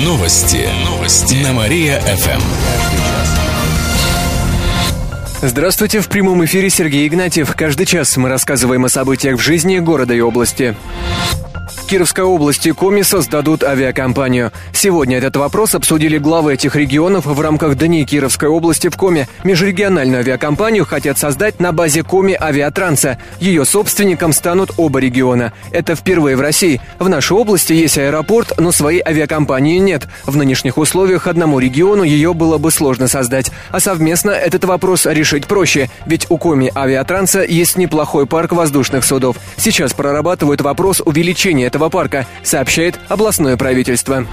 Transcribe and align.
Новости. 0.00 0.70
Новости. 0.86 1.34
На 1.44 1.52
Мария-ФМ. 1.52 2.40
Здравствуйте, 5.42 6.00
в 6.00 6.08
прямом 6.08 6.42
эфире 6.46 6.70
Сергей 6.70 7.06
Игнатьев. 7.06 7.54
Каждый 7.54 7.84
час 7.84 8.16
мы 8.16 8.30
рассказываем 8.30 8.86
о 8.86 8.88
событиях 8.88 9.38
в 9.38 9.42
жизни 9.42 9.80
города 9.80 10.14
и 10.14 10.20
области. 10.20 10.74
Кировской 11.92 12.24
области 12.24 12.72
Коми 12.72 13.02
создадут 13.02 13.62
авиакомпанию. 13.62 14.50
Сегодня 14.72 15.18
этот 15.18 15.36
вопрос 15.36 15.74
обсудили 15.74 16.16
главы 16.16 16.54
этих 16.54 16.74
регионов 16.74 17.26
в 17.26 17.38
рамках 17.38 17.76
Дней 17.76 18.06
Кировской 18.06 18.48
области 18.48 18.88
в 18.88 18.96
Коми. 18.96 19.28
Межрегиональную 19.44 20.20
авиакомпанию 20.20 20.86
хотят 20.86 21.18
создать 21.18 21.60
на 21.60 21.72
базе 21.72 22.02
Коми 22.02 22.32
Авиатранса. 22.32 23.18
Ее 23.40 23.66
собственником 23.66 24.32
станут 24.32 24.70
оба 24.78 25.00
региона. 25.00 25.52
Это 25.70 25.94
впервые 25.94 26.34
в 26.34 26.40
России. 26.40 26.80
В 26.98 27.10
нашей 27.10 27.36
области 27.36 27.74
есть 27.74 27.98
аэропорт, 27.98 28.54
но 28.58 28.72
своей 28.72 29.02
авиакомпании 29.06 29.76
нет. 29.76 30.08
В 30.24 30.34
нынешних 30.34 30.78
условиях 30.78 31.26
одному 31.26 31.58
региону 31.58 32.04
ее 32.04 32.32
было 32.32 32.56
бы 32.56 32.70
сложно 32.70 33.06
создать. 33.06 33.52
А 33.70 33.80
совместно 33.80 34.30
этот 34.30 34.64
вопрос 34.64 35.04
решить 35.04 35.46
проще. 35.46 35.90
Ведь 36.06 36.24
у 36.30 36.38
Коми 36.38 36.72
Авиатранса 36.74 37.42
есть 37.42 37.76
неплохой 37.76 38.24
парк 38.24 38.52
воздушных 38.52 39.04
судов. 39.04 39.36
Сейчас 39.58 39.92
прорабатывают 39.92 40.62
вопрос 40.62 41.02
увеличения 41.04 41.66
этого 41.66 41.81
парка, 41.88 42.26
сообщает 42.42 42.98
областное 43.08 43.56
правительство. 43.56 44.26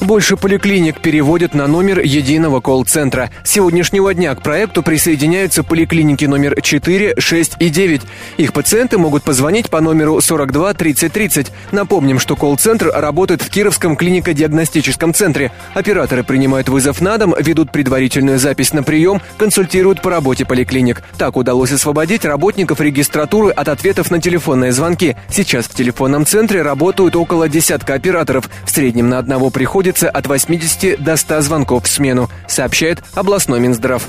Больше 0.00 0.36
поликлиник 0.36 1.00
переводят 1.00 1.54
на 1.54 1.66
номер 1.66 2.00
единого 2.00 2.60
колл-центра. 2.60 3.30
С 3.44 3.50
сегодняшнего 3.50 4.12
дня 4.14 4.34
к 4.34 4.42
проекту 4.42 4.82
присоединяются 4.82 5.64
поликлиники 5.64 6.24
номер 6.24 6.60
4, 6.60 7.14
6 7.18 7.56
и 7.58 7.68
9. 7.68 8.02
Их 8.36 8.52
пациенты 8.52 8.98
могут 8.98 9.22
позвонить 9.22 9.70
по 9.70 9.80
номеру 9.80 10.20
42 10.20 10.74
30 10.74 11.12
30. 11.12 11.52
Напомним, 11.72 12.18
что 12.18 12.36
колл-центр 12.36 12.92
работает 12.94 13.42
в 13.42 13.50
Кировском 13.50 13.96
клинико-диагностическом 13.96 15.14
центре. 15.14 15.52
Операторы 15.74 16.24
принимают 16.24 16.68
вызов 16.68 17.00
на 17.00 17.18
дом, 17.18 17.34
ведут 17.38 17.72
предварительную 17.72 18.38
запись 18.38 18.72
на 18.72 18.82
прием, 18.82 19.20
консультируют 19.38 20.02
по 20.02 20.10
работе 20.10 20.44
поликлиник. 20.44 21.02
Так 21.18 21.36
удалось 21.36 21.72
освободить 21.72 22.24
работников 22.24 22.80
регистратуры 22.80 23.50
от 23.50 23.68
ответов 23.68 24.10
на 24.10 24.20
телефонные 24.20 24.72
звонки. 24.72 25.16
Сейчас 25.28 25.66
в 25.66 25.74
телефонном 25.74 26.26
центре 26.26 26.62
работают 26.62 27.16
около 27.16 27.48
десятка 27.48 27.94
операторов. 27.94 28.48
В 28.64 28.70
среднем 28.70 29.08
на 29.08 29.18
одного 29.18 29.50
приходит 29.50 29.71
приходится 29.72 30.10
от 30.10 30.26
80 30.26 31.02
до 31.02 31.16
100 31.16 31.40
звонков 31.40 31.84
в 31.84 31.88
смену, 31.88 32.28
сообщает 32.46 33.02
областной 33.14 33.58
Минздрав. 33.58 34.06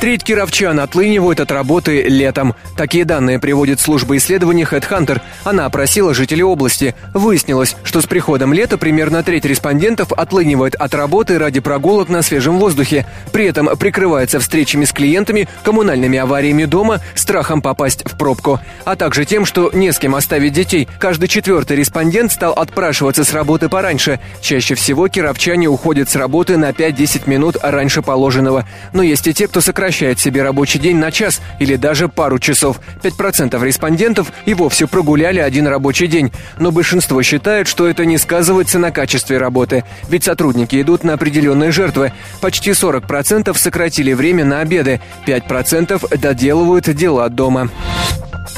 Треть 0.00 0.24
кировчан 0.24 0.78
отлынивают 0.78 1.40
от 1.40 1.50
работы 1.50 2.02
летом. 2.02 2.54
Такие 2.76 3.06
данные 3.06 3.38
приводит 3.38 3.80
служба 3.80 4.18
исследований 4.18 4.64
HeadHunter. 4.64 5.22
Она 5.42 5.64
опросила 5.64 6.12
жителей 6.12 6.42
области. 6.42 6.94
Выяснилось, 7.14 7.76
что 7.82 8.02
с 8.02 8.06
приходом 8.06 8.52
лета 8.52 8.76
примерно 8.76 9.22
треть 9.22 9.46
респондентов 9.46 10.12
отлынивает 10.12 10.74
от 10.74 10.94
работы 10.94 11.38
ради 11.38 11.60
прогулок 11.60 12.10
на 12.10 12.20
свежем 12.20 12.58
воздухе. 12.58 13.06
При 13.32 13.46
этом 13.46 13.74
прикрывается 13.78 14.38
встречами 14.38 14.84
с 14.84 14.92
клиентами, 14.92 15.48
коммунальными 15.64 16.18
авариями 16.18 16.66
дома, 16.66 17.00
страхом 17.14 17.62
попасть 17.62 18.02
в 18.04 18.18
пробку. 18.18 18.60
А 18.84 18.96
также 18.96 19.24
тем, 19.24 19.46
что 19.46 19.70
не 19.72 19.92
с 19.92 19.98
кем 19.98 20.14
оставить 20.14 20.52
детей. 20.52 20.88
Каждый 20.98 21.28
четвертый 21.28 21.78
респондент 21.78 22.32
стал 22.32 22.52
отпрашиваться 22.52 23.24
с 23.24 23.32
работы 23.32 23.70
пораньше. 23.70 24.20
Чаще 24.42 24.74
всего 24.74 25.08
кировчане 25.08 25.68
уходят 25.68 26.10
с 26.10 26.16
работы 26.16 26.58
на 26.58 26.70
5-10 26.70 27.28
минут 27.30 27.56
раньше 27.62 28.02
положенного. 28.02 28.68
Но 28.92 29.02
есть 29.02 29.26
и 29.26 29.32
те, 29.32 29.48
кто 29.48 29.62
сокращает 29.62 29.95
сокращает 29.96 30.20
себе 30.20 30.42
рабочий 30.42 30.78
день 30.78 30.98
на 30.98 31.10
час 31.10 31.40
или 31.58 31.76
даже 31.76 32.08
пару 32.08 32.38
часов. 32.38 32.80
5% 33.02 33.64
респондентов 33.64 34.30
и 34.44 34.52
вовсе 34.52 34.86
прогуляли 34.86 35.40
один 35.40 35.66
рабочий 35.66 36.06
день. 36.06 36.30
Но 36.58 36.70
большинство 36.70 37.22
считает, 37.22 37.66
что 37.66 37.88
это 37.88 38.04
не 38.04 38.18
сказывается 38.18 38.78
на 38.78 38.90
качестве 38.90 39.38
работы. 39.38 39.84
Ведь 40.10 40.24
сотрудники 40.24 40.80
идут 40.82 41.02
на 41.02 41.14
определенные 41.14 41.72
жертвы. 41.72 42.12
Почти 42.42 42.72
40% 42.72 43.56
сократили 43.56 44.12
время 44.12 44.44
на 44.44 44.60
обеды. 44.60 45.00
5% 45.26 46.18
доделывают 46.18 46.94
дела 46.94 47.28
дома. 47.30 47.70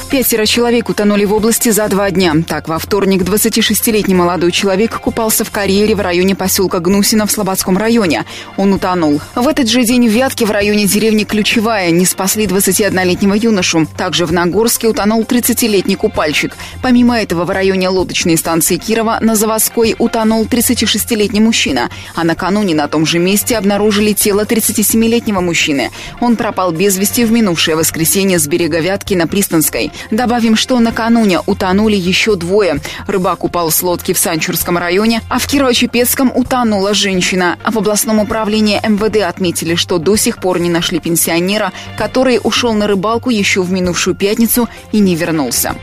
Пятеро 0.09 0.45
человек 0.47 0.89
утонули 0.89 1.25
в 1.25 1.33
области 1.33 1.69
за 1.69 1.87
два 1.87 2.09
дня. 2.09 2.33
Так, 2.47 2.67
во 2.67 2.79
вторник 2.79 3.21
26-летний 3.21 4.15
молодой 4.15 4.51
человек 4.51 4.99
купался 4.99 5.43
в 5.43 5.51
карьере 5.51 5.93
в 5.95 6.01
районе 6.01 6.35
поселка 6.35 6.79
Гнусино 6.79 7.27
в 7.27 7.31
Слободском 7.31 7.77
районе. 7.77 8.25
Он 8.57 8.73
утонул. 8.73 9.21
В 9.35 9.47
этот 9.47 9.69
же 9.69 9.83
день 9.83 10.07
в 10.09 10.11
Вятке 10.11 10.45
в 10.45 10.51
районе 10.51 10.85
деревни 10.85 11.18
Ключевая 11.23 11.91
не 11.91 12.05
спасли 12.05 12.45
21-летнего 12.45 13.33
юношу. 13.33 13.87
Также 13.97 14.25
в 14.25 14.33
Нагорске 14.33 14.87
утонул 14.87 15.23
30-летний 15.23 15.95
купальщик. 15.95 16.55
Помимо 16.81 17.19
этого, 17.19 17.45
в 17.45 17.49
районе 17.49 17.89
лодочной 17.89 18.37
станции 18.37 18.77
Кирова 18.77 19.19
на 19.21 19.35
Заводской 19.35 19.95
утонул 19.97 20.45
36-летний 20.45 21.41
мужчина. 21.41 21.89
А 22.15 22.23
накануне 22.23 22.75
на 22.75 22.87
том 22.87 23.05
же 23.05 23.19
месте 23.19 23.57
обнаружили 23.57 24.13
тело 24.13 24.45
37-летнего 24.45 25.39
мужчины. 25.41 25.91
Он 26.21 26.35
пропал 26.35 26.71
без 26.71 26.97
вести 26.97 27.25
в 27.25 27.31
минувшее 27.31 27.75
воскресенье 27.75 28.39
с 28.39 28.47
берега 28.47 28.79
Вятки 28.79 29.13
на 29.13 29.27
Пристанской. 29.27 29.91
Добавим, 30.11 30.55
что 30.55 30.79
накануне 30.79 31.39
утонули 31.45 31.95
еще 31.95 32.35
двое. 32.35 32.79
Рыбак 33.07 33.43
упал 33.43 33.71
с 33.71 33.81
лодки 33.81 34.13
в 34.13 34.17
Санчурском 34.17 34.77
районе, 34.77 35.21
а 35.29 35.39
в 35.39 35.47
Кирово-Чепецком 35.47 36.31
утонула 36.33 36.93
женщина. 36.93 37.57
В 37.65 37.77
областном 37.77 38.19
управлении 38.19 38.79
МВД 38.87 39.23
отметили, 39.23 39.75
что 39.75 39.97
до 39.97 40.15
сих 40.15 40.39
пор 40.39 40.59
не 40.59 40.69
нашли 40.69 40.99
пенсионера, 41.09 41.73
который 41.97 42.39
ушел 42.43 42.73
на 42.73 42.85
рыбалку 42.85 43.31
еще 43.31 43.63
в 43.63 43.71
минувшую 43.71 44.15
пятницу 44.15 44.69
и 44.91 44.99
не 44.99 45.15
вернулся. 45.15 45.73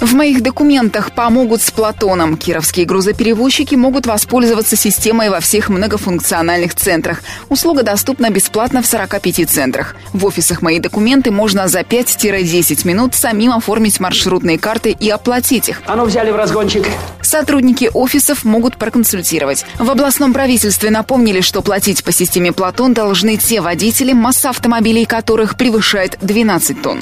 В 0.00 0.14
моих 0.14 0.42
документах 0.42 1.12
помогут 1.12 1.60
с 1.60 1.70
Платоном. 1.70 2.38
Кировские 2.38 2.86
грузоперевозчики 2.86 3.74
могут 3.74 4.06
воспользоваться 4.06 4.74
системой 4.74 5.28
во 5.28 5.40
всех 5.40 5.68
многофункциональных 5.68 6.74
центрах. 6.74 7.22
Услуга 7.50 7.82
доступна 7.82 8.30
бесплатно 8.30 8.80
в 8.80 8.86
45 8.86 9.50
центрах. 9.50 9.94
В 10.14 10.24
офисах 10.24 10.62
«Мои 10.62 10.78
документы» 10.78 11.30
можно 11.30 11.68
за 11.68 11.80
5-10 11.80 12.86
минут 12.86 13.14
самим 13.14 13.52
оформить 13.52 14.00
маршрутные 14.00 14.58
карты 14.58 14.96
и 14.98 15.10
оплатить 15.10 15.68
их. 15.68 15.82
А 15.84 15.96
ну 15.96 16.06
взяли 16.06 16.30
в 16.30 16.36
разгончик. 16.36 16.86
Сотрудники 17.20 17.90
офисов 17.92 18.44
могут 18.44 18.78
проконсультировать. 18.78 19.66
В 19.78 19.90
областном 19.90 20.32
правительстве 20.32 20.88
напомнили, 20.88 21.42
что 21.42 21.60
платить 21.60 22.04
по 22.04 22.10
системе 22.10 22.52
«Платон» 22.52 22.94
должны 22.94 23.36
те 23.36 23.60
водители, 23.60 24.14
масса 24.14 24.48
автомобилей 24.48 25.04
которых 25.04 25.58
превышает 25.58 26.16
12 26.22 26.80
тонн. 26.80 27.00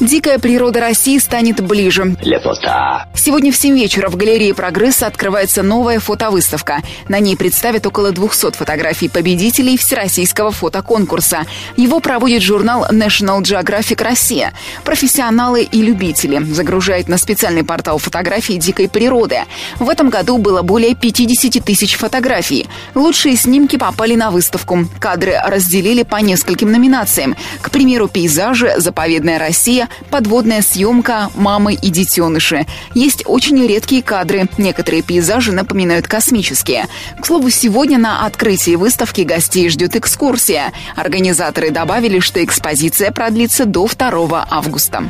Дикая 0.00 0.38
природа 0.38 0.80
России 0.80 1.18
станет 1.18 1.60
ближе. 1.60 2.16
Лепота. 2.22 3.06
Сегодня 3.14 3.52
в 3.52 3.56
7 3.56 3.74
вечера 3.76 4.08
в 4.08 4.16
галерее 4.16 4.54
«Прогресса» 4.54 5.06
открывается 5.06 5.62
новая 5.62 6.00
фотовыставка. 6.00 6.82
На 7.08 7.18
ней 7.18 7.36
представят 7.36 7.86
около 7.86 8.12
200 8.12 8.52
фотографий 8.52 9.08
победителей 9.08 9.76
Всероссийского 9.76 10.50
фотоконкурса. 10.50 11.44
Его 11.76 12.00
проводит 12.00 12.42
журнал 12.42 12.86
National 12.90 13.42
Geographic 13.42 14.02
Россия. 14.02 14.52
Профессионалы 14.84 15.62
и 15.62 15.82
любители 15.82 16.42
загружают 16.44 17.08
на 17.08 17.18
специальный 17.18 17.64
портал 17.64 17.98
фотографий 17.98 18.56
дикой 18.58 18.88
природы. 18.88 19.40
В 19.78 19.88
этом 19.88 20.10
году 20.10 20.38
было 20.38 20.62
более 20.62 20.94
50 20.94 21.64
тысяч 21.64 21.96
фотографий. 21.96 22.68
Лучшие 22.94 23.36
снимки 23.36 23.76
попали 23.76 24.14
на 24.14 24.30
выставку. 24.30 24.86
Кадры 24.98 25.34
разделили 25.44 26.02
по 26.02 26.16
нескольким 26.16 26.72
номинациям. 26.72 27.36
К 27.60 27.70
примеру, 27.70 28.08
пейзажи, 28.08 28.74
заповедная 28.78 29.38
Россия, 29.38 29.67
подводная 30.10 30.62
съемка, 30.62 31.30
мамы 31.34 31.74
и 31.74 31.90
детеныши. 31.90 32.66
Есть 32.94 33.22
очень 33.26 33.64
редкие 33.66 34.02
кадры. 34.02 34.48
Некоторые 34.58 35.02
пейзажи 35.02 35.52
напоминают 35.52 36.06
космические. 36.06 36.86
К 37.20 37.26
слову, 37.26 37.50
сегодня 37.50 37.98
на 37.98 38.24
открытии 38.26 38.76
выставки 38.76 39.22
гостей 39.22 39.68
ждет 39.68 39.96
экскурсия. 39.96 40.72
Организаторы 40.96 41.70
добавили, 41.70 42.20
что 42.20 42.42
экспозиция 42.42 43.10
продлится 43.10 43.64
до 43.64 43.86
2 43.86 44.46
августа. 44.50 45.04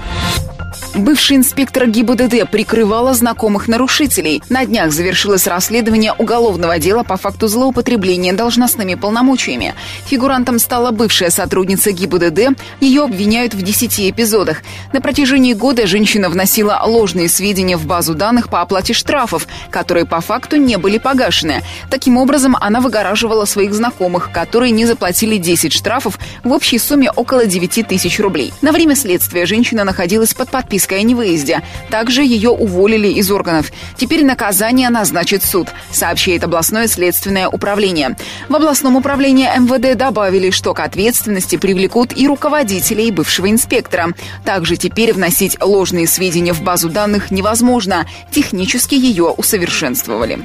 Бывший 0.94 1.36
инспектор 1.36 1.86
ГИБДД 1.86 2.50
прикрывала 2.50 3.14
знакомых 3.14 3.68
нарушителей. 3.68 4.42
На 4.48 4.64
днях 4.64 4.92
завершилось 4.92 5.46
расследование 5.46 6.12
уголовного 6.12 6.78
дела 6.78 7.02
по 7.04 7.16
факту 7.16 7.46
злоупотребления 7.46 8.32
должностными 8.32 8.94
полномочиями. 8.94 9.74
Фигурантом 10.06 10.58
стала 10.58 10.90
бывшая 10.90 11.30
сотрудница 11.30 11.92
ГИБДД. 11.92 12.58
Ее 12.80 13.04
обвиняют 13.04 13.54
в 13.54 13.62
10 13.62 14.10
эпизодах. 14.10 14.47
На 14.92 15.00
протяжении 15.00 15.54
года 15.54 15.86
женщина 15.86 16.28
вносила 16.28 16.82
ложные 16.84 17.28
сведения 17.28 17.76
в 17.76 17.86
базу 17.86 18.14
данных 18.14 18.48
по 18.48 18.60
оплате 18.60 18.92
штрафов, 18.92 19.46
которые 19.70 20.06
по 20.06 20.20
факту 20.20 20.56
не 20.56 20.76
были 20.76 20.98
погашены. 20.98 21.62
Таким 21.90 22.16
образом, 22.16 22.56
она 22.60 22.80
выгораживала 22.80 23.44
своих 23.44 23.74
знакомых, 23.74 24.30
которые 24.32 24.70
не 24.70 24.86
заплатили 24.86 25.36
10 25.36 25.72
штрафов 25.72 26.18
в 26.44 26.52
общей 26.52 26.78
сумме 26.78 27.10
около 27.10 27.46
9 27.46 27.86
тысяч 27.86 28.20
рублей. 28.20 28.52
На 28.62 28.72
время 28.72 28.94
следствия 28.94 29.46
женщина 29.46 29.84
находилась 29.84 30.34
под 30.34 30.50
подпиской 30.50 31.00
о 31.00 31.02
невыезде. 31.02 31.62
Также 31.90 32.22
ее 32.22 32.50
уволили 32.50 33.08
из 33.08 33.30
органов. 33.30 33.72
Теперь 33.96 34.24
наказание 34.24 34.90
назначит 34.90 35.42
суд, 35.42 35.68
сообщает 35.90 36.44
областное 36.44 36.88
следственное 36.88 37.48
управление. 37.48 38.16
В 38.48 38.54
областном 38.54 38.96
управлении 38.96 39.46
МВД 39.46 39.96
добавили, 39.96 40.50
что 40.50 40.74
к 40.74 40.80
ответственности 40.80 41.56
привлекут 41.56 42.16
и 42.16 42.26
руководителей 42.26 43.10
бывшего 43.10 43.50
инспектора. 43.50 44.08
Также 44.44 44.76
теперь 44.76 45.12
вносить 45.12 45.56
ложные 45.62 46.06
сведения 46.06 46.52
в 46.52 46.62
базу 46.62 46.88
данных 46.88 47.30
невозможно. 47.30 48.06
Технически 48.30 48.94
ее 48.94 49.24
усовершенствовали. 49.24 50.38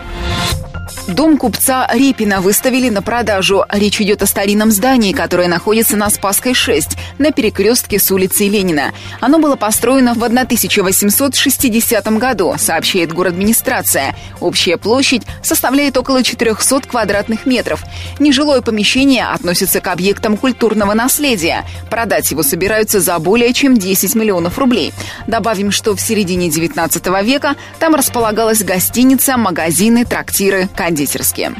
Дом 1.07 1.37
купца 1.37 1.87
Репина 1.93 2.41
выставили 2.41 2.89
на 2.89 3.01
продажу. 3.01 3.65
Речь 3.69 4.01
идет 4.01 4.21
о 4.23 4.25
старинном 4.25 4.71
здании, 4.71 5.13
которое 5.13 5.47
находится 5.47 5.97
на 5.97 6.09
Спасской 6.09 6.53
6, 6.53 6.97
на 7.19 7.31
перекрестке 7.31 7.99
с 7.99 8.11
улицей 8.11 8.49
Ленина. 8.49 8.93
Оно 9.19 9.39
было 9.39 9.55
построено 9.55 10.13
в 10.13 10.23
1860 10.23 12.07
году, 12.17 12.55
сообщает 12.57 13.13
город-администрация. 13.13 14.15
Общая 14.39 14.77
площадь 14.77 15.23
составляет 15.41 15.97
около 15.97 16.23
400 16.23 16.81
квадратных 16.87 17.45
метров. 17.45 17.83
Нежилое 18.19 18.61
помещение 18.61 19.25
относится 19.25 19.81
к 19.81 19.87
объектам 19.87 20.37
культурного 20.37 20.93
наследия. 20.93 21.65
Продать 21.89 22.31
его 22.31 22.43
собираются 22.43 22.99
за 22.99 23.19
более 23.19 23.53
чем 23.53 23.77
10 23.77 24.15
миллионов 24.15 24.57
рублей. 24.57 24.93
Добавим, 25.27 25.71
что 25.71 25.95
в 25.95 26.01
середине 26.01 26.49
19 26.49 27.05
века 27.23 27.55
там 27.79 27.95
располагалась 27.95 28.63
гостиница, 28.63 29.37
магазины, 29.37 30.05
трактиры, 30.05 30.69
кондитерские. 30.83 31.55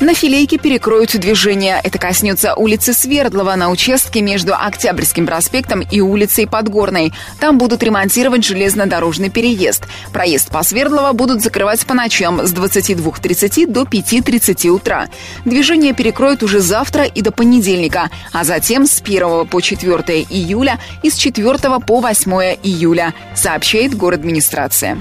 На 0.00 0.12
филейке 0.12 0.58
перекроют 0.58 1.16
движение. 1.16 1.80
Это 1.82 1.98
коснется 1.98 2.54
улицы 2.54 2.92
Свердлова 2.92 3.54
на 3.54 3.70
участке 3.70 4.22
между 4.22 4.54
Октябрьским 4.54 5.24
проспектом 5.26 5.80
и 5.80 6.00
улицей 6.00 6.48
Подгорной. 6.48 7.12
Там 7.38 7.58
будут 7.58 7.82
ремонтировать 7.82 8.44
железнодорожный 8.44 9.30
переезд. 9.30 9.84
Проезд 10.12 10.50
по 10.50 10.64
Свердлова 10.64 11.12
будут 11.12 11.42
закрывать 11.42 11.84
по 11.86 11.94
ночам 11.94 12.44
с 12.44 12.52
22.30 12.52 13.66
до 13.66 13.82
5.30 13.82 14.68
утра. 14.68 15.08
Движение 15.44 15.94
перекроют 15.94 16.42
уже 16.42 16.60
завтра 16.60 17.04
и 17.04 17.22
до 17.22 17.30
понедельника, 17.30 18.10
а 18.32 18.42
затем 18.42 18.86
с 18.86 19.00
1 19.00 19.46
по 19.46 19.60
4 19.60 19.96
июля 20.28 20.80
и 21.04 21.10
с 21.10 21.16
4 21.16 21.58
по 21.86 22.00
8 22.00 22.32
июля, 22.62 23.14
сообщает 23.34 23.96
город 23.96 24.20
администрация. 24.20 24.98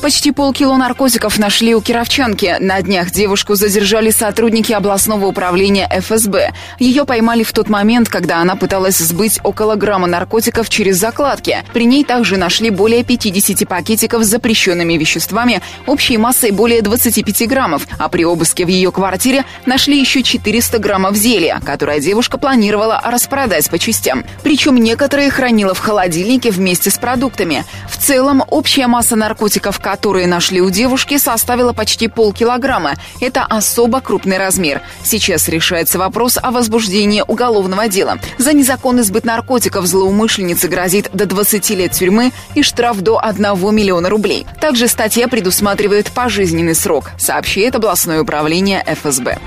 Почти 0.00 0.32
полкило 0.32 0.76
наркотиков 0.76 1.38
нашли 1.38 1.74
у 1.74 1.80
кировчанки. 1.80 2.56
На 2.60 2.82
днях 2.82 3.10
девушку 3.10 3.54
задержали 3.54 4.10
сотрудники 4.10 4.72
областного 4.72 5.26
управления 5.26 5.88
ФСБ. 5.90 6.52
Ее 6.78 7.04
поймали 7.04 7.42
в 7.42 7.52
тот 7.52 7.68
момент, 7.68 8.08
когда 8.08 8.38
она 8.38 8.56
пыталась 8.56 8.98
сбыть 8.98 9.40
около 9.42 9.74
грамма 9.74 10.06
наркотиков 10.06 10.68
через 10.68 10.96
закладки. 10.96 11.64
При 11.72 11.84
ней 11.84 12.04
также 12.04 12.36
нашли 12.36 12.70
более 12.70 13.04
50 13.04 13.68
пакетиков 13.68 14.24
с 14.24 14.26
запрещенными 14.26 14.94
веществами 14.94 15.62
общей 15.86 16.18
массой 16.18 16.50
более 16.50 16.82
25 16.82 17.48
граммов, 17.48 17.86
а 17.98 18.08
при 18.08 18.24
обыске 18.24 18.64
в 18.64 18.68
ее 18.68 18.92
квартире 18.92 19.44
нашли 19.66 19.98
еще 19.98 20.22
400 20.22 20.78
граммов 20.78 21.16
зелья, 21.16 21.60
которое 21.64 22.00
девушка 22.00 22.38
планировала 22.38 23.00
распродать 23.04 23.68
по 23.70 23.78
частям. 23.78 24.24
Причем 24.42 24.76
некоторые 24.76 25.30
хранила 25.30 25.74
в 25.74 25.78
холодильнике 25.78 26.50
вместе 26.50 26.90
с 26.90 26.98
продуктами. 26.98 27.64
В 27.88 27.96
целом, 27.96 28.42
общая 28.48 28.86
масса 28.86 29.16
наркотиков, 29.16 29.71
которые 29.78 30.26
нашли 30.26 30.60
у 30.60 30.70
девушки, 30.70 31.18
составила 31.18 31.72
почти 31.72 32.08
полкилограмма. 32.08 32.94
Это 33.20 33.44
особо 33.44 34.00
крупный 34.00 34.38
размер. 34.38 34.82
Сейчас 35.04 35.48
решается 35.48 35.98
вопрос 35.98 36.38
о 36.40 36.50
возбуждении 36.50 37.22
уголовного 37.26 37.88
дела. 37.88 38.18
За 38.38 38.52
незаконный 38.52 39.02
сбыт 39.02 39.24
наркотиков 39.24 39.86
злоумышленнице 39.86 40.68
грозит 40.68 41.10
до 41.12 41.26
20 41.26 41.70
лет 41.70 41.92
тюрьмы 41.92 42.32
и 42.54 42.62
штраф 42.62 43.00
до 43.00 43.18
1 43.22 43.42
миллиона 43.74 44.08
рублей. 44.08 44.46
Также 44.60 44.88
статья 44.88 45.28
предусматривает 45.28 46.10
пожизненный 46.10 46.74
срок, 46.74 47.10
сообщает 47.18 47.74
областное 47.74 48.22
управление 48.22 48.84
ФСБ. 48.86 49.38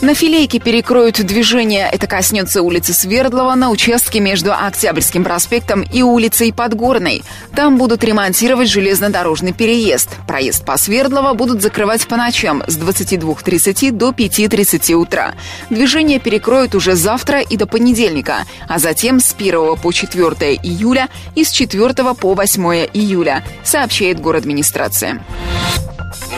На 0.00 0.14
филейке 0.14 0.60
перекроют 0.60 1.16
движение. 1.26 1.88
Это 1.90 2.06
коснется 2.06 2.62
улицы 2.62 2.92
Свердлова 2.92 3.56
на 3.56 3.70
участке 3.70 4.20
между 4.20 4.52
Октябрьским 4.54 5.24
проспектом 5.24 5.82
и 5.82 6.02
улицей 6.02 6.52
Подгорной. 6.52 7.24
Там 7.56 7.78
будут 7.78 8.04
ремонтировать 8.04 8.68
железнодорожный 8.68 9.52
переезд. 9.52 10.10
Проезд 10.28 10.64
по 10.64 10.78
Свердлова 10.78 11.34
будут 11.34 11.62
закрывать 11.62 12.06
по 12.06 12.16
ночам 12.16 12.62
с 12.68 12.78
22.30 12.78 13.90
до 13.90 14.10
5.30 14.10 14.94
утра. 14.94 15.34
Движение 15.68 16.20
перекроют 16.20 16.76
уже 16.76 16.94
завтра 16.94 17.40
и 17.40 17.56
до 17.56 17.66
понедельника, 17.66 18.44
а 18.68 18.78
затем 18.78 19.18
с 19.18 19.34
1 19.36 19.78
по 19.78 19.90
4 19.90 20.54
июля 20.62 21.08
и 21.34 21.42
с 21.42 21.50
4 21.50 22.14
по 22.14 22.34
8 22.34 22.62
июля, 22.94 23.44
сообщает 23.64 24.20
город 24.20 24.38
администрация 24.38 25.20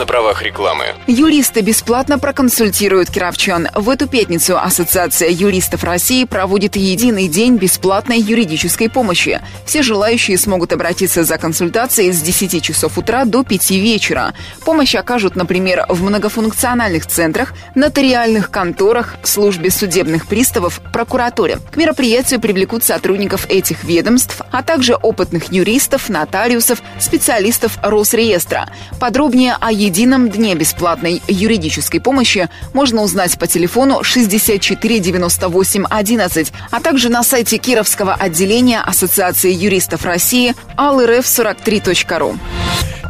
на 0.01 0.07
правах 0.07 0.41
рекламы. 0.41 0.85
Юристы 1.05 1.61
бесплатно 1.61 2.17
проконсультируют 2.17 3.11
кировчан. 3.11 3.67
В 3.75 3.87
эту 3.87 4.07
пятницу 4.07 4.57
Ассоциация 4.57 5.29
юристов 5.29 5.83
России 5.83 6.25
проводит 6.25 6.75
единый 6.75 7.27
день 7.27 7.57
бесплатной 7.57 8.19
юридической 8.19 8.89
помощи. 8.89 9.41
Все 9.63 9.83
желающие 9.83 10.39
смогут 10.39 10.73
обратиться 10.73 11.23
за 11.23 11.37
консультацией 11.37 12.13
с 12.13 12.19
10 12.19 12.63
часов 12.63 12.97
утра 12.97 13.25
до 13.25 13.43
5 13.43 13.69
вечера. 13.71 14.33
Помощь 14.65 14.95
окажут, 14.95 15.35
например, 15.35 15.85
в 15.87 16.01
многофункциональных 16.01 17.05
центрах, 17.05 17.53
нотариальных 17.75 18.49
конторах, 18.49 19.17
службе 19.21 19.69
судебных 19.69 20.25
приставов, 20.25 20.81
прокуратуре. 20.91 21.59
К 21.69 21.77
мероприятию 21.77 22.41
привлекут 22.41 22.83
сотрудников 22.83 23.45
этих 23.49 23.83
ведомств, 23.83 24.41
а 24.49 24.63
также 24.63 24.95
опытных 24.95 25.51
юристов, 25.51 26.09
нотариусов, 26.09 26.81
специалистов 26.99 27.77
Росреестра. 27.83 28.67
Подробнее 28.99 29.55
о 29.59 29.71
едином 29.71 29.90
дне 29.91 30.55
бесплатной 30.55 31.21
юридической 31.27 31.99
помощи 31.99 32.49
можно 32.73 33.01
узнать 33.01 33.37
по 33.37 33.47
телефону 33.47 34.03
64 34.03 34.99
98 34.99 35.85
11, 35.89 36.53
а 36.71 36.79
также 36.79 37.09
на 37.09 37.23
сайте 37.23 37.57
Кировского 37.57 38.13
отделения 38.13 38.81
Ассоциации 38.81 39.51
юристов 39.51 40.05
России 40.05 40.55
alrf43.ru. 40.77 42.37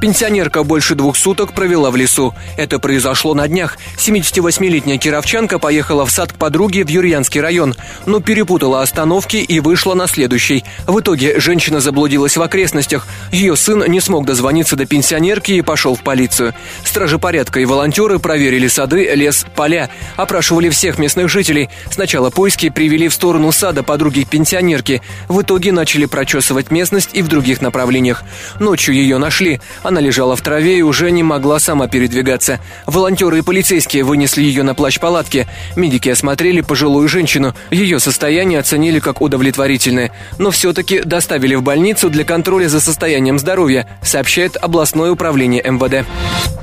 Пенсионерка 0.02 0.64
больше 0.64 0.96
двух 0.96 1.16
суток 1.16 1.54
провела 1.54 1.92
в 1.92 1.96
лесу. 1.96 2.34
Это 2.58 2.80
произошло 2.80 3.36
на 3.36 3.48
днях. 3.48 3.78
78-летняя 3.98 4.98
кировчанка 4.98 5.60
поехала 5.60 6.08
в 6.08 6.12
сад 6.12 6.34
к 6.34 6.38
подруге 6.38 6.84
в 6.84 6.90
Юрьянский 6.90 7.40
район, 7.40 7.76
но 8.08 8.20
перепутала 8.20 8.82
остановки 8.82 9.38
и 9.38 9.60
вышла 9.60 9.94
на 9.94 10.08
следующий. 10.08 10.64
В 10.88 11.00
итоге 11.00 11.40
женщина 11.40 11.80
заблудилась 11.80 12.36
в 12.36 12.42
окрестностях. 12.42 13.06
Ее 13.32 13.56
сын 13.56 13.84
не 13.92 14.02
смог 14.02 14.26
дозвониться 14.26 14.76
до 14.76 14.88
пенсионерки 14.88 15.52
и 15.52 15.62
пошел 15.62 15.96
в 15.96 16.02
полицию. 16.02 16.56
Стражи 16.84 17.20
порядка 17.20 17.60
и 17.60 17.66
волонтеры 17.66 18.18
проверили 18.18 18.68
сады, 18.70 19.08
лес, 19.14 19.46
поля. 19.56 19.92
Опрашивали 20.18 20.70
всех 20.70 20.98
местных 20.98 21.30
жителей. 21.30 21.70
Сначала 21.92 22.32
поиски 22.32 22.70
привели 22.70 23.08
в 23.08 23.14
сторону 23.14 23.52
сада 23.52 23.84
подруги 23.84 24.26
пенсионерки. 24.28 25.04
В 25.28 25.44
итоге 25.44 25.72
начали 25.72 26.06
прочесывать 26.06 26.72
местность 26.72 27.12
и 27.14 27.22
в 27.22 27.28
других 27.28 27.62
направлениях. 27.62 28.24
Ночью 28.60 28.96
ее 28.96 29.20
нашли. 29.20 29.62
Она 29.84 29.91
лежала 30.00 30.36
в 30.36 30.42
траве 30.42 30.80
и 30.80 30.82
уже 30.82 31.12
не 31.12 31.24
могла 31.24 31.60
сама 31.60 31.88
передвигаться. 31.88 32.60
Волонтеры 32.86 33.40
и 33.40 33.42
полицейские 33.42 34.04
вынесли 34.04 34.44
ее 34.44 34.64
на 34.64 34.76
плащ 34.76 35.00
палатки. 35.00 35.48
Медики 35.76 36.10
осмотрели 36.10 36.62
пожилую 36.62 37.08
женщину. 37.08 37.56
Ее 37.70 38.00
состояние 38.00 38.60
оценили 38.60 39.00
как 39.00 39.22
удовлетворительное. 39.22 40.12
Но 40.38 40.52
все-таки 40.52 41.02
доставили 41.02 41.56
в 41.56 41.64
больницу 41.64 42.10
для 42.10 42.24
контроля 42.24 42.68
за 42.68 42.80
состоянием 42.80 43.40
здоровья, 43.40 43.88
сообщает 44.04 44.58
областное 44.58 45.12
управление 45.12 45.64
МВД. 45.64 46.08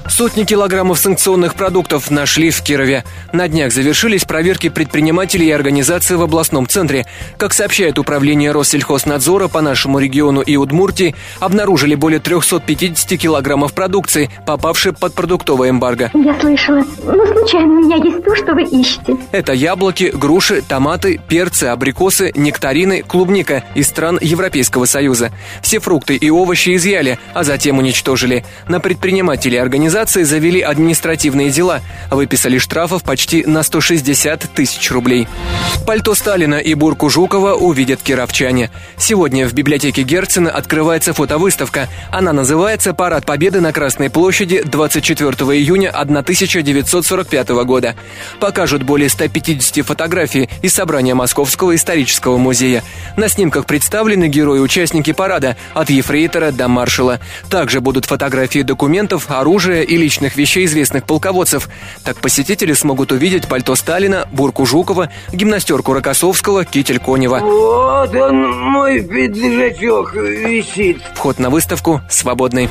Сотни 0.08 0.44
килограммов 0.44 0.98
санкционных 0.98 1.54
продуктов 1.54 2.10
нашли 2.10 2.50
в 2.50 2.62
Кирове. 2.62 3.04
На 3.32 3.46
днях 3.46 3.72
завершились 3.72 4.24
проверки 4.24 4.68
предпринимателей 4.68 5.48
и 5.48 5.52
организаций 5.52 6.16
в 6.16 6.22
областном 6.22 6.66
центре. 6.66 7.06
Как 7.36 7.52
сообщает 7.52 7.98
управление 7.98 8.52
Россельхознадзора 8.52 9.48
по 9.48 9.60
нашему 9.60 9.98
региону 9.98 10.40
и 10.40 10.56
Удмуртии, 10.56 11.14
обнаружили 11.40 11.94
более 11.94 12.20
350 12.20 13.17
килограммов 13.18 13.74
продукции, 13.74 14.30
попавшей 14.46 14.92
под 14.94 15.12
продуктовое 15.12 15.70
эмбарго. 15.70 16.10
Я 16.14 16.38
слышала. 16.40 16.82
Ну, 17.04 17.26
случайно, 17.26 17.74
у 17.74 17.84
меня 17.84 17.96
есть 17.96 18.24
то, 18.24 18.34
что 18.34 18.54
вы 18.54 18.62
ищете. 18.62 19.16
Это 19.32 19.52
яблоки, 19.52 20.10
груши, 20.14 20.62
томаты, 20.62 21.20
перцы, 21.28 21.64
абрикосы, 21.64 22.32
нектарины, 22.34 23.02
клубника 23.02 23.64
из 23.74 23.88
стран 23.88 24.18
Европейского 24.20 24.86
Союза. 24.86 25.32
Все 25.60 25.80
фрукты 25.80 26.16
и 26.16 26.30
овощи 26.30 26.76
изъяли, 26.76 27.18
а 27.34 27.44
затем 27.44 27.78
уничтожили. 27.78 28.44
На 28.68 28.80
предпринимателей 28.80 29.58
организации 29.58 30.22
завели 30.22 30.60
административные 30.60 31.50
дела, 31.50 31.80
выписали 32.10 32.58
штрафов 32.58 33.02
почти 33.02 33.44
на 33.44 33.62
160 33.62 34.40
тысяч 34.54 34.90
рублей. 34.90 35.26
Пальто 35.86 36.14
Сталина 36.14 36.56
и 36.56 36.74
бурку 36.74 37.08
Жукова 37.10 37.54
увидят 37.54 38.02
кировчане. 38.02 38.70
Сегодня 38.96 39.48
в 39.48 39.52
библиотеке 39.52 40.02
Герцена 40.02 40.50
открывается 40.50 41.12
фотовыставка. 41.12 41.88
Она 42.10 42.32
называется 42.32 42.94
«По 42.94 43.07
Парад 43.08 43.24
Победы 43.24 43.62
на 43.62 43.72
Красной 43.72 44.10
площади 44.10 44.62
24 44.62 45.30
июня 45.56 45.88
1945 45.88 47.48
года. 47.64 47.94
Покажут 48.38 48.82
более 48.82 49.08
150 49.08 49.82
фотографий 49.86 50.50
из 50.60 50.74
собрания 50.74 51.14
Московского 51.14 51.74
исторического 51.74 52.36
музея. 52.36 52.84
На 53.16 53.30
снимках 53.30 53.64
представлены 53.64 54.28
герои-участники 54.28 55.14
парада 55.14 55.56
от 55.72 55.88
ефрейтора 55.88 56.50
до 56.50 56.68
маршала. 56.68 57.18
Также 57.48 57.80
будут 57.80 58.04
фотографии 58.04 58.60
документов, 58.60 59.30
оружия 59.30 59.80
и 59.84 59.96
личных 59.96 60.36
вещей 60.36 60.66
известных 60.66 61.04
полководцев. 61.04 61.70
Так 62.04 62.18
посетители 62.18 62.74
смогут 62.74 63.10
увидеть 63.10 63.48
пальто 63.48 63.74
Сталина, 63.74 64.28
бурку 64.32 64.66
Жукова, 64.66 65.08
гимнастерку 65.32 65.94
Рокоссовского, 65.94 66.66
китель 66.66 66.98
Конева. 66.98 67.38
Вот 67.38 68.14
он, 68.14 68.50
мой 68.70 69.00
пиджачок, 69.00 70.12
висит. 70.14 71.00
Вход 71.14 71.38
на 71.38 71.48
выставку 71.48 72.02
свободный. 72.10 72.68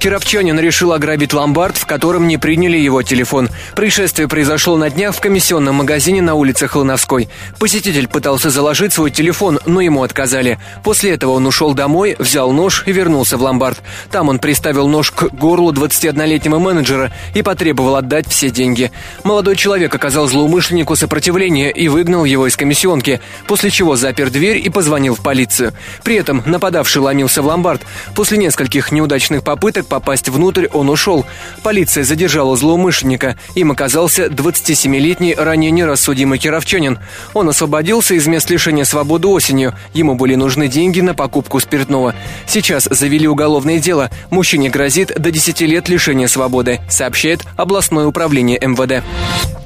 Кировчанин 0.00 0.58
решил 0.58 0.94
ограбить 0.94 1.34
ломбард, 1.34 1.76
в 1.76 1.84
котором 1.84 2.26
не 2.26 2.38
приняли 2.38 2.78
его 2.78 3.02
телефон. 3.02 3.50
Происшествие 3.76 4.28
произошло 4.28 4.78
на 4.78 4.88
днях 4.88 5.14
в 5.14 5.20
комиссионном 5.20 5.74
магазине 5.74 6.22
на 6.22 6.34
улице 6.36 6.68
Холновской. 6.68 7.28
Посетитель 7.58 8.08
пытался 8.08 8.48
заложить 8.48 8.94
свой 8.94 9.10
телефон, 9.10 9.60
но 9.66 9.82
ему 9.82 10.02
отказали. 10.02 10.58
После 10.82 11.10
этого 11.10 11.32
он 11.32 11.46
ушел 11.46 11.74
домой, 11.74 12.16
взял 12.18 12.50
нож 12.50 12.82
и 12.86 12.92
вернулся 12.92 13.36
в 13.36 13.42
ломбард. 13.42 13.82
Там 14.10 14.30
он 14.30 14.38
приставил 14.38 14.88
нож 14.88 15.10
к 15.10 15.34
горлу 15.34 15.70
21-летнего 15.70 16.58
менеджера 16.58 17.12
и 17.34 17.42
потребовал 17.42 17.96
отдать 17.96 18.26
все 18.26 18.48
деньги. 18.48 18.90
Молодой 19.22 19.54
человек 19.54 19.94
оказал 19.94 20.28
злоумышленнику 20.28 20.96
сопротивление 20.96 21.70
и 21.70 21.88
выгнал 21.88 22.24
его 22.24 22.46
из 22.46 22.56
комиссионки, 22.56 23.20
после 23.46 23.68
чего 23.68 23.96
запер 23.96 24.30
дверь 24.30 24.66
и 24.66 24.70
позвонил 24.70 25.14
в 25.14 25.20
полицию. 25.20 25.74
При 26.04 26.16
этом 26.16 26.42
нападавший 26.46 27.02
ломился 27.02 27.42
в 27.42 27.46
ломбард. 27.46 27.82
После 28.14 28.38
нескольких 28.38 28.92
неудачных 28.92 29.44
попыток 29.50 29.86
попасть 29.86 30.28
внутрь, 30.28 30.68
он 30.72 30.88
ушел. 30.88 31.26
Полиция 31.64 32.04
задержала 32.04 32.56
злоумышленника. 32.56 33.36
Им 33.56 33.72
оказался 33.72 34.26
27-летний 34.26 35.34
ранее 35.34 35.72
нерассудимый 35.72 36.38
кировчанин. 36.38 37.00
Он 37.34 37.48
освободился 37.48 38.14
из 38.14 38.28
мест 38.28 38.48
лишения 38.48 38.84
свободы 38.84 39.26
осенью. 39.26 39.74
Ему 39.92 40.14
были 40.14 40.36
нужны 40.36 40.68
деньги 40.68 41.00
на 41.00 41.14
покупку 41.14 41.58
спиртного. 41.58 42.14
Сейчас 42.46 42.86
завели 42.88 43.26
уголовное 43.26 43.80
дело. 43.80 44.08
Мужчине 44.30 44.70
грозит 44.70 45.20
до 45.20 45.32
10 45.32 45.62
лет 45.62 45.88
лишения 45.88 46.28
свободы, 46.28 46.78
сообщает 46.88 47.44
областное 47.56 48.06
управление 48.06 48.60
МВД. 48.60 49.04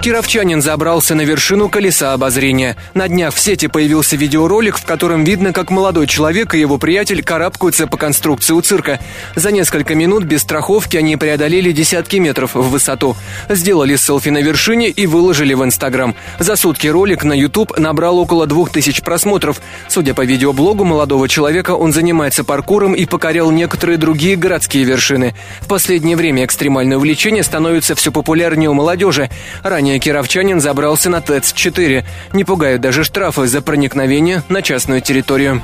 Кировчанин 0.00 0.60
забрался 0.60 1.14
на 1.14 1.22
вершину 1.22 1.68
колеса 1.68 2.12
обозрения. 2.12 2.76
На 2.92 3.08
днях 3.08 3.34
в 3.34 3.40
сети 3.40 3.68
появился 3.68 4.16
видеоролик, 4.16 4.76
в 4.76 4.84
котором 4.84 5.24
видно, 5.24 5.52
как 5.52 5.70
молодой 5.70 6.06
человек 6.06 6.54
и 6.54 6.60
его 6.60 6.76
приятель 6.76 7.22
карабкаются 7.22 7.86
по 7.86 7.96
конструкции 7.96 8.52
у 8.52 8.60
цирка. 8.60 9.00
За 9.34 9.50
несколько 9.50 9.74
минут 9.95 10.25
без 10.25 10.43
страховки 10.43 10.97
они 10.97 11.16
преодолели 11.16 11.73
десятки 11.73 12.16
метров 12.16 12.54
в 12.54 12.71
высоту. 12.71 13.16
Сделали 13.49 13.97
селфи 13.97 14.28
на 14.28 14.38
вершине 14.38 14.88
и 14.88 15.07
выложили 15.07 15.54
в 15.54 15.64
Инстаграм. 15.64 16.14
За 16.38 16.54
сутки 16.54 16.87
ролик 16.87 17.25
на 17.25 17.33
YouTube 17.33 17.76
набрал 17.76 18.19
около 18.19 18.47
двух 18.47 18.71
тысяч 18.71 19.02
просмотров. 19.02 19.61
Судя 19.88 20.14
по 20.14 20.25
видеоблогу 20.25 20.85
молодого 20.85 21.28
человека, 21.28 21.73
он 21.73 21.93
занимается 21.93 22.45
паркуром 22.45 22.95
и 22.95 23.04
покорял 23.07 23.50
некоторые 23.50 23.99
другие 23.99 24.37
городские 24.37 24.85
вершины. 24.85 25.35
В 25.61 25.66
последнее 25.66 26.16
время 26.16 26.45
экстремальное 26.45 26.97
увлечение 26.97 27.43
становится 27.43 27.95
все 27.95 28.12
популярнее 28.12 28.71
у 28.71 28.75
молодежи. 28.75 29.31
Ранее 29.62 29.99
кировчанин 29.99 30.61
забрался 30.61 31.11
на 31.11 31.21
ТЭЦ-4. 31.21 32.04
Не 32.33 32.45
пугают 32.45 32.81
даже 32.81 33.02
штрафы 33.02 33.47
за 33.47 33.61
проникновение 33.62 34.43
на 34.49 34.62
частную 34.62 35.00
территорию. 35.00 35.62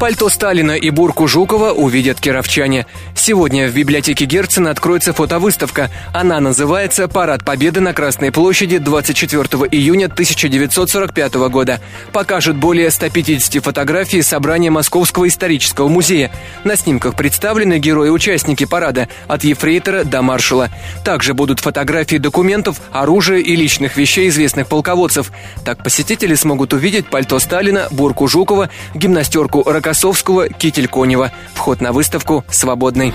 Пальто 0.00 0.30
Сталина 0.30 0.72
и 0.72 0.88
бурку 0.88 1.28
Жукова 1.28 1.72
увидят 1.72 2.20
кировчане. 2.20 2.86
Сегодня 3.30 3.68
в 3.68 3.74
библиотеке 3.74 4.24
Герцена 4.24 4.70
откроется 4.70 5.12
фотовыставка. 5.12 5.88
Она 6.12 6.40
называется 6.40 7.06
«Парад 7.06 7.44
Победы 7.44 7.78
на 7.78 7.94
Красной 7.94 8.32
площади 8.32 8.78
24 8.78 9.44
июня 9.70 10.06
1945 10.06 11.34
года». 11.48 11.80
Покажет 12.12 12.56
более 12.56 12.90
150 12.90 13.62
фотографий 13.62 14.22
собрания 14.22 14.72
Московского 14.72 15.28
исторического 15.28 15.86
музея. 15.86 16.32
На 16.64 16.74
снимках 16.74 17.14
представлены 17.14 17.78
герои-участники 17.78 18.64
парада 18.64 19.08
от 19.28 19.44
ефрейтора 19.44 20.02
до 20.02 20.22
маршала. 20.22 20.68
Также 21.04 21.32
будут 21.32 21.60
фотографии 21.60 22.16
документов, 22.16 22.80
оружия 22.90 23.38
и 23.38 23.54
личных 23.54 23.96
вещей 23.96 24.28
известных 24.30 24.66
полководцев. 24.66 25.30
Так 25.64 25.84
посетители 25.84 26.34
смогут 26.34 26.72
увидеть 26.72 27.06
пальто 27.06 27.38
Сталина, 27.38 27.86
бурку 27.92 28.26
Жукова, 28.26 28.70
гимнастерку 28.92 29.62
Рока 29.64 29.90
Косовского, 29.90 30.48
Китель 30.48 30.88
Конева. 30.88 31.30
Вход 31.54 31.80
на 31.80 31.92
выставку 31.92 32.44
свободный. 32.50 33.14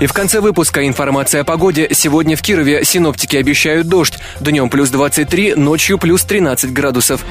И 0.00 0.06
в 0.06 0.12
конце 0.12 0.40
выпуска 0.40 0.86
информация 0.86 1.40
о 1.40 1.44
погоде. 1.44 1.88
Сегодня 1.92 2.36
в 2.36 2.42
Кирове 2.42 2.84
синоптики 2.84 3.36
обещают 3.36 3.88
дождь. 3.88 4.18
Днем 4.40 4.68
плюс 4.68 4.90
23, 4.90 5.54
ночью 5.54 5.98
плюс 5.98 6.22
13 6.24 6.72
градусов. 6.72 7.24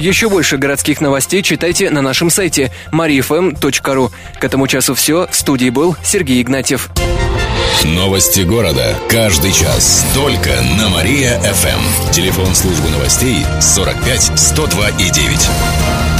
Еще 0.00 0.28
больше 0.28 0.56
городских 0.56 1.00
новостей 1.00 1.42
читайте 1.42 1.90
на 1.90 2.02
нашем 2.02 2.30
сайте 2.30 2.72
mariafm.ru. 2.92 4.10
К 4.38 4.44
этому 4.44 4.66
часу 4.66 4.94
все. 4.94 5.28
В 5.30 5.34
студии 5.36 5.70
был 5.70 5.96
Сергей 6.02 6.42
Игнатьев. 6.42 6.90
Новости 7.84 8.40
города. 8.40 8.96
Каждый 9.08 9.52
час. 9.52 10.04
Только 10.14 10.50
на 10.76 10.88
Мария-ФМ. 10.88 12.10
Телефон 12.10 12.52
службы 12.54 12.88
новостей 12.90 13.46
45 13.60 14.32
102 14.36 14.88
и 14.90 15.10
9. 15.10 16.17